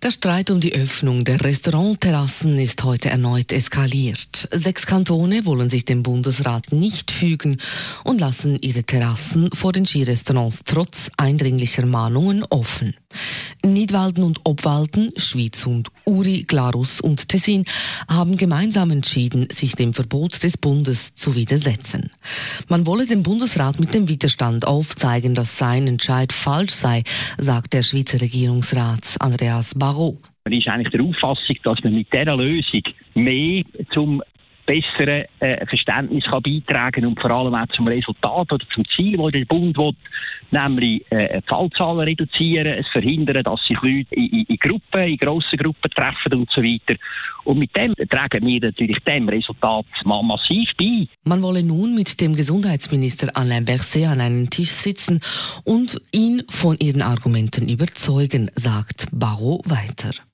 Der 0.00 0.12
Streit 0.12 0.50
um 0.50 0.60
die 0.60 0.74
Öffnung 0.74 1.24
der 1.24 1.44
Restaurantterrassen 1.44 2.56
ist 2.56 2.84
heute 2.84 3.10
erneut 3.10 3.50
eskaliert. 3.50 4.48
Sechs 4.52 4.86
Kantone 4.86 5.44
wollen 5.44 5.68
sich 5.68 5.86
dem 5.86 6.04
Bundesrat 6.04 6.70
nicht 6.70 7.10
fügen 7.10 7.60
und 8.04 8.20
lassen 8.20 8.60
ihre 8.60 8.84
Terrassen 8.84 9.50
vor 9.52 9.72
den 9.72 9.86
Skirestaurants 9.86 10.60
trotz 10.64 11.10
eindringlicher 11.16 11.84
Mahnungen 11.84 12.44
offen. 12.48 12.94
Nidwalden 13.64 14.24
und 14.24 14.40
Obwalden, 14.44 15.12
Schwyz 15.16 15.66
und 15.66 15.88
Uri, 16.04 16.44
Glarus 16.46 17.00
und 17.00 17.28
Tessin 17.28 17.64
haben 18.08 18.36
gemeinsam 18.36 18.90
entschieden, 18.90 19.48
sich 19.50 19.74
dem 19.74 19.92
Verbot 19.92 20.42
des 20.42 20.56
Bundes 20.56 21.14
zu 21.14 21.34
widersetzen. 21.34 22.10
Man 22.68 22.86
wolle 22.86 23.06
dem 23.06 23.22
Bundesrat 23.22 23.80
mit 23.80 23.94
dem 23.94 24.08
Widerstand 24.08 24.66
aufzeigen, 24.66 25.34
dass 25.34 25.58
sein 25.58 25.86
Entscheid 25.86 26.32
falsch 26.32 26.72
sei, 26.72 27.02
sagt 27.36 27.72
der 27.72 27.82
Schweizer 27.82 28.20
Regierungsrat 28.20 29.16
Andreas 29.20 29.74
Barrault. 29.74 30.18
Man 30.44 30.58
ist 30.58 30.68
eigentlich 30.68 30.92
der 30.92 31.02
Auffassung, 31.02 31.56
dass 31.64 31.78
man 31.84 31.94
mit 31.94 32.12
dieser 32.12 32.36
Lösung 32.36 32.82
mehr 33.14 33.64
zum 33.92 34.22
besseren 34.68 35.24
äh, 35.40 35.66
Verständnis 35.66 36.24
kann 36.24 36.42
beitragen 36.42 37.06
und 37.06 37.18
vor 37.18 37.30
allem 37.30 37.54
auch 37.54 37.66
zum 37.68 37.88
Resultat 37.88 38.52
oder 38.52 38.66
zum 38.74 38.84
Ziel, 38.94 39.16
das 39.16 39.32
der 39.32 39.44
Bund 39.46 39.78
will, 39.78 39.92
nämlich 40.50 41.10
äh, 41.10 41.40
Fallzahlen 41.46 42.00
reduzieren, 42.00 42.66
es 42.66 42.86
verhindern, 42.88 43.42
dass 43.42 43.60
sich 43.66 43.80
Leute 43.80 44.14
in, 44.14 44.26
in, 44.26 44.44
in 44.46 44.56
Gruppen, 44.58 45.02
in 45.02 45.16
grossen 45.16 45.58
Gruppen 45.58 45.90
treffen 45.90 46.34
und 46.34 46.50
so 46.50 46.62
weiter. 46.62 47.00
Und 47.44 47.58
mit 47.58 47.74
dem 47.74 47.94
tragen 47.94 48.46
wir 48.46 48.60
natürlich 48.60 48.98
dem 49.04 49.28
Resultat 49.28 49.86
massiv 50.04 50.68
bei. 50.78 51.08
Man 51.24 51.42
wolle 51.42 51.62
nun 51.62 51.94
mit 51.94 52.20
dem 52.20 52.36
Gesundheitsminister 52.36 53.34
Alain 53.34 53.64
Berset 53.64 54.06
an 54.06 54.20
einen 54.20 54.50
Tisch 54.50 54.70
sitzen 54.70 55.20
und 55.64 55.98
ihn 56.12 56.42
von 56.50 56.76
ihren 56.78 57.00
Argumenten 57.00 57.68
überzeugen, 57.68 58.50
sagt 58.54 59.08
Barrault 59.12 59.62
weiter. 59.70 60.27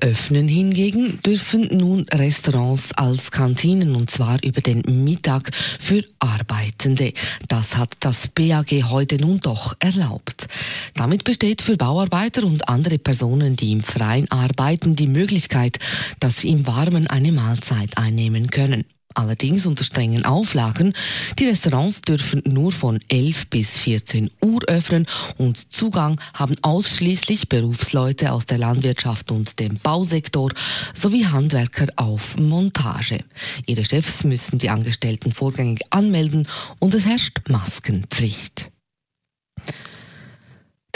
Öffnen 0.00 0.48
hingegen 0.48 1.20
dürfen 1.22 1.68
nun 1.70 2.06
Restaurants 2.12 2.92
als 2.92 3.30
Kantinen 3.30 3.94
und 3.94 4.10
zwar 4.10 4.42
über 4.42 4.60
den 4.60 4.82
Mittag 5.04 5.50
für 5.78 6.04
Arbeitende. 6.18 7.12
Das 7.48 7.76
hat 7.76 7.94
das 8.00 8.28
BAG 8.28 8.70
heute 8.88 9.16
nun 9.16 9.40
doch 9.40 9.76
erlaubt. 9.78 10.46
Damit 10.94 11.24
besteht 11.24 11.62
für 11.62 11.76
Bauarbeiter 11.76 12.44
und 12.44 12.68
andere 12.68 12.98
Personen, 12.98 13.56
die 13.56 13.72
im 13.72 13.82
Freien 13.82 14.30
arbeiten, 14.30 14.96
die 14.96 15.06
Möglichkeit, 15.06 15.78
dass 16.18 16.38
sie 16.38 16.48
im 16.48 16.66
Warmen 16.66 17.06
eine 17.06 17.32
Mahlzeit 17.32 17.98
einnehmen 17.98 18.50
können. 18.50 18.84
Allerdings 19.20 19.66
unter 19.66 19.84
strengen 19.84 20.24
Auflagen. 20.24 20.94
Die 21.38 21.44
Restaurants 21.44 22.00
dürfen 22.00 22.42
nur 22.46 22.72
von 22.72 23.00
11 23.08 23.48
bis 23.48 23.76
14 23.76 24.30
Uhr 24.42 24.62
öffnen 24.66 25.06
und 25.36 25.70
Zugang 25.70 26.18
haben 26.32 26.56
ausschließlich 26.62 27.50
Berufsleute 27.50 28.32
aus 28.32 28.46
der 28.46 28.56
Landwirtschaft 28.56 29.30
und 29.30 29.60
dem 29.60 29.74
Bausektor 29.74 30.52
sowie 30.94 31.26
Handwerker 31.26 31.88
auf 31.96 32.38
Montage. 32.38 33.22
Ihre 33.66 33.84
Chefs 33.84 34.24
müssen 34.24 34.58
die 34.58 34.70
Angestellten 34.70 35.32
vorgängig 35.32 35.80
anmelden 35.90 36.48
und 36.78 36.94
es 36.94 37.04
herrscht 37.04 37.40
Maskenpflicht. 37.46 38.70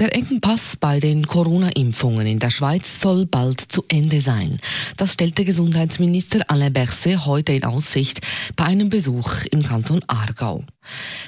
Der 0.00 0.12
Engpass 0.12 0.76
bei 0.80 0.98
den 0.98 1.24
Corona-Impfungen 1.24 2.26
in 2.26 2.40
der 2.40 2.50
Schweiz 2.50 3.00
soll 3.00 3.26
bald 3.26 3.60
zu 3.60 3.84
Ende 3.86 4.20
sein. 4.20 4.58
Das 4.96 5.12
stellte 5.12 5.44
Gesundheitsminister 5.44 6.40
Alain 6.48 6.72
Berset 6.72 7.26
heute 7.26 7.52
in 7.52 7.62
Aussicht 7.62 8.20
bei 8.56 8.64
einem 8.64 8.90
Besuch 8.90 9.44
im 9.52 9.62
Kanton 9.62 10.02
Aargau. 10.08 10.64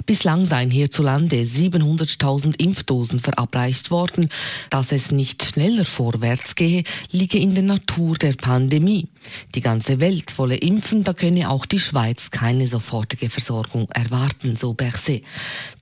Bislang 0.04 0.47
seien 0.47 0.72
hierzulande 0.72 1.37
700.000 1.37 2.60
Impfdosen 2.60 3.21
verabreicht 3.21 3.93
worden. 3.93 4.31
Dass 4.69 4.91
es 4.91 5.12
nicht 5.12 5.44
schneller 5.44 5.84
vorwärts 5.84 6.56
gehe, 6.56 6.83
liege 7.12 7.38
in 7.38 7.54
der 7.54 7.62
Natur 7.62 8.16
der 8.16 8.33
Pandemie. 8.33 9.06
Die 9.54 9.60
ganze 9.60 10.00
Welt 10.00 10.38
wolle 10.38 10.56
impfen, 10.56 11.04
da 11.04 11.12
könne 11.12 11.50
auch 11.50 11.66
die 11.66 11.81
Schweiz 11.81 12.31
keine 12.31 12.69
sofortige 12.69 13.31
Versorgung 13.31 13.88
erwarten, 13.91 14.56
so 14.56 14.75
Berset. 14.75 15.22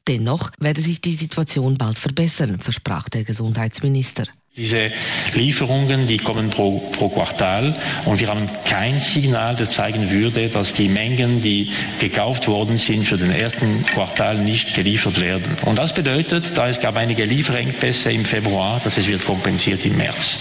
Dennoch 0.06 0.50
werde 0.58 0.82
sich 0.82 1.00
die 1.00 1.14
Situation 1.14 1.76
bald 1.76 1.98
verbessern, 1.98 2.58
versprach 2.58 3.08
der 3.08 3.24
Gesundheitsminister. 3.24 4.24
Diese 4.56 4.92
Lieferungen, 5.32 6.06
die 6.06 6.18
kommen 6.18 6.50
pro, 6.50 6.78
pro 6.92 7.08
Quartal 7.08 7.74
und 8.04 8.20
wir 8.20 8.28
haben 8.28 8.48
kein 8.64 9.00
Signal, 9.00 9.56
das 9.56 9.70
zeigen 9.70 10.10
würde, 10.10 10.48
dass 10.48 10.72
die 10.72 10.86
Mengen, 10.86 11.42
die 11.42 11.72
gekauft 11.98 12.46
worden 12.46 12.78
sind 12.78 13.04
für 13.04 13.16
den 13.16 13.32
ersten 13.32 13.84
Quartal, 13.84 14.38
nicht 14.38 14.76
geliefert 14.76 15.20
werden. 15.20 15.56
Und 15.64 15.76
das 15.78 15.92
bedeutet, 15.92 16.56
da 16.56 16.68
es 16.68 16.78
gab 16.78 16.94
einige 16.94 17.24
Lieferengpässe 17.24 18.12
im 18.12 18.24
Februar, 18.24 18.80
dass 18.84 18.96
es 18.96 19.08
wird 19.08 19.24
kompensiert 19.24 19.84
im 19.84 19.96
März. 19.96 20.36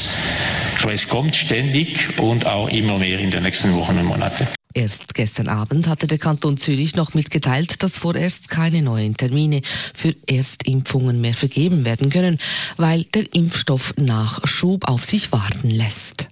Aber 0.84 0.94
es 0.94 1.08
kommt 1.08 1.36
ständig 1.36 2.20
und 2.20 2.46
auch 2.46 2.70
immer 2.70 3.00
mehr 3.00 3.18
in 3.18 3.32
den 3.32 3.42
nächsten 3.42 3.74
Wochen 3.74 3.98
und 3.98 4.06
Monaten. 4.06 4.48
Erst 4.76 5.14
gestern 5.14 5.50
Abend 5.50 5.88
hatte 5.88 6.08
der 6.08 6.18
Kanton 6.18 6.58
Zürich 6.58 6.96
noch 6.96 7.14
mitgeteilt, 7.14 7.84
dass 7.84 7.98
vorerst 7.98 8.50
keine 8.50 8.82
neuen 8.82 9.16
Termine 9.16 9.62
für 9.94 10.16
Erstimpfungen 10.26 11.22
mehr 11.22 11.36
vergeben 11.36 11.86
werden 11.86 12.10
können, 12.10 12.40
weil 12.78 13.04
der 13.04 13.32
Impfstoff 13.34 13.94
nach 13.98 14.48
Schub 14.48 14.88
auf 14.88 15.06
sich 15.06 15.32
warten 15.32 15.70
lässt. 15.70 16.28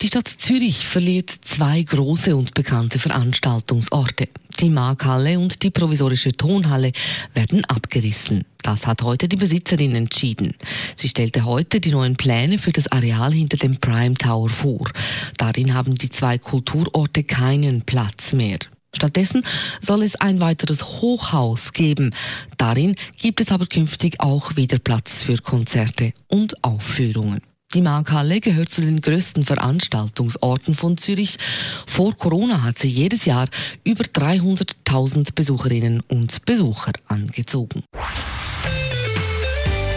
Die 0.00 0.08
Stadt 0.08 0.28
Zürich 0.28 0.86
verliert 0.86 1.30
zwei 1.42 1.82
große 1.82 2.34
und 2.34 2.54
bekannte 2.54 2.98
Veranstaltungsorte. 2.98 4.28
Die 4.60 4.70
Markhalle 4.70 5.38
und 5.38 5.62
die 5.62 5.70
provisorische 5.70 6.32
Tonhalle 6.32 6.90
werden 7.32 7.64
abgerissen. 7.66 8.44
Das 8.62 8.88
hat 8.88 9.02
heute 9.02 9.28
die 9.28 9.36
Besitzerin 9.36 9.94
entschieden. 9.94 10.54
Sie 10.96 11.06
stellte 11.06 11.44
heute 11.44 11.78
die 11.80 11.92
neuen 11.92 12.16
Pläne 12.16 12.58
für 12.58 12.72
das 12.72 12.90
Areal 12.90 13.32
hinter 13.32 13.56
dem 13.56 13.76
Prime 13.76 14.14
Tower 14.14 14.48
vor. 14.48 14.90
Darin 15.36 15.74
haben 15.74 15.94
die 15.94 16.10
zwei 16.10 16.38
Kulturorte 16.38 17.22
keinen 17.22 17.82
Platz 17.82 18.32
mehr. 18.32 18.58
Stattdessen 18.96 19.44
soll 19.80 20.02
es 20.02 20.16
ein 20.16 20.40
weiteres 20.40 20.82
Hochhaus 20.82 21.72
geben. 21.72 22.12
Darin 22.56 22.96
gibt 23.16 23.40
es 23.40 23.52
aber 23.52 23.66
künftig 23.66 24.18
auch 24.18 24.56
wieder 24.56 24.78
Platz 24.78 25.22
für 25.22 25.36
Konzerte 25.36 26.12
und 26.26 26.64
Aufführungen. 26.64 27.42
Die 27.74 27.82
Markhalle 27.82 28.40
gehört 28.40 28.70
zu 28.70 28.80
den 28.80 29.02
größten 29.02 29.44
Veranstaltungsorten 29.44 30.74
von 30.74 30.96
Zürich. 30.96 31.38
Vor 31.86 32.16
Corona 32.16 32.62
hat 32.62 32.78
sie 32.78 32.88
jedes 32.88 33.26
Jahr 33.26 33.46
über 33.84 34.04
300.000 34.04 35.34
Besucherinnen 35.34 36.02
und 36.08 36.46
Besucher 36.46 36.92
angezogen. 37.08 37.84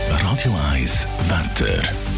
Radio 0.09 0.53
1 0.73 1.07
Wetter. 1.29 2.10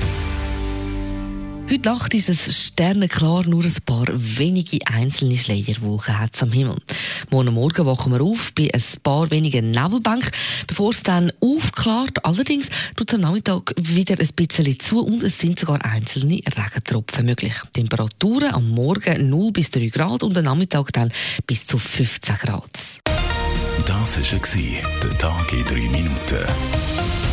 Heute 1.74 1.90
Nacht 1.90 2.14
ist 2.14 2.30
es 2.30 2.68
sternenklar, 2.68 3.48
nur 3.48 3.64
ein 3.64 3.76
paar 3.84 4.06
wenige 4.14 4.78
einzelne 4.86 5.36
Schleierwolken 5.36 6.20
hat 6.20 6.40
am 6.44 6.52
Himmel. 6.52 6.78
Morgen 7.32 7.56
Morgen 7.56 7.88
wachen 7.88 8.12
wir 8.12 8.22
auf 8.22 8.52
bei 8.54 8.70
ein 8.72 8.84
paar 9.02 9.32
wenigen 9.32 9.72
Nebelbank, 9.72 10.30
bevor 10.68 10.92
es 10.92 11.02
dann 11.02 11.32
aufklart. 11.40 12.24
Allerdings 12.26 12.68
tut 12.96 13.10
es 13.10 13.16
am 13.16 13.22
Nachmittag 13.22 13.74
wieder 13.76 14.20
ein 14.20 14.30
bisschen 14.36 14.80
zu 14.80 15.04
und 15.04 15.24
es 15.24 15.40
sind 15.40 15.58
sogar 15.58 15.84
einzelne 15.84 16.42
Regentropfen 16.46 17.26
möglich. 17.26 17.56
Temperaturen 17.74 18.54
am 18.54 18.70
Morgen 18.70 19.32
0 19.32 19.52
bis 19.52 19.72
3 19.72 19.88
Grad 19.88 20.22
und 20.22 20.38
am 20.38 20.44
Nachmittag 20.44 20.94
dann 20.94 21.12
bis 21.48 21.66
zu 21.66 21.80
15 21.80 22.36
Grad. 22.36 22.70
Das 23.88 24.18
war 24.18 24.62
der 25.02 25.18
Tag 25.18 25.52
in 25.52 25.66
3 25.66 25.74
Minuten. 25.90 27.33